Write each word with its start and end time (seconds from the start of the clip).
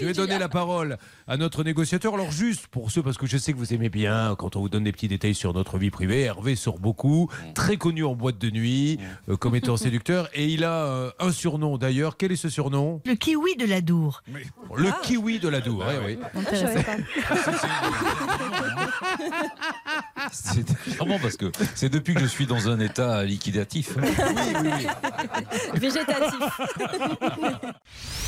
Je 0.00 0.04
vais 0.04 0.12
donner 0.12 0.38
la 0.38 0.48
parole 0.48 0.98
à 1.26 1.36
notre 1.36 1.64
négociateur. 1.64 2.14
Alors 2.14 2.30
juste 2.30 2.66
pour 2.68 2.90
ceux, 2.90 3.02
parce 3.02 3.16
que 3.18 3.26
je 3.26 3.36
sais 3.38 3.52
que 3.52 3.58
vous 3.58 3.72
aimez 3.74 3.88
bien 3.88 4.34
quand 4.38 4.56
on 4.56 4.60
vous 4.60 4.68
donne 4.68 4.84
des 4.84 4.92
petits 4.92 5.08
détails 5.08 5.34
sur 5.34 5.52
notre 5.54 5.78
vie 5.78 5.90
privée, 5.90 6.22
Hervé 6.22 6.56
sort 6.56 6.78
beaucoup, 6.78 7.30
très 7.54 7.76
connu 7.76 8.04
en 8.04 8.14
boîte 8.14 8.38
de 8.38 8.50
nuit, 8.50 8.98
euh, 9.28 9.36
comme 9.36 9.54
étant 9.56 9.76
séducteur, 9.86 10.28
et 10.34 10.46
il 10.46 10.64
a 10.64 10.84
euh, 10.86 11.10
un 11.18 11.32
surnom 11.32 11.78
d'ailleurs. 11.78 12.16
Quel 12.16 12.32
est 12.32 12.36
ce 12.36 12.48
surnom? 12.48 13.00
Le 13.06 13.14
kiwi 13.14 13.56
de 13.56 13.66
la 13.66 13.80
Dour. 13.80 14.22
Le 14.76 14.90
kiwi 15.02 15.38
de 15.38 15.48
la 15.48 15.60
Dour. 15.60 15.84
eh 15.90 16.04
oui. 16.04 16.18
Ah, 20.16 20.28
c'est 20.32 20.64
clairement 20.94 21.18
parce 21.20 21.36
que 21.36 21.50
c'est 21.74 21.88
depuis 21.88 22.14
que 22.14 22.20
je 22.20 22.26
suis 22.26 22.46
dans 22.46 22.68
un 22.68 22.80
état 22.80 23.24
liquidatif. 23.24 23.96
Végétatif. 25.74 26.40